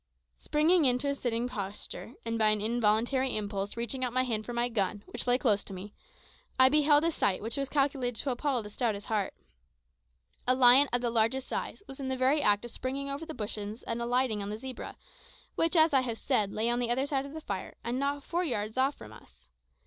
[0.37, 4.51] Springing into a sitting posture, and by an involuntary impulse reaching out my hand for
[4.51, 5.93] my gun which lay close to me,
[6.57, 9.35] I beheld a sight that was calculated to appal the stoutest heart.
[10.47, 13.35] A lion of the largest size was in the very act of springing over the
[13.35, 14.97] bushes and alighting on the zebra,
[15.53, 18.23] which, as I have said, lay on the other side of the fire and not
[18.23, 19.51] four yards off from us.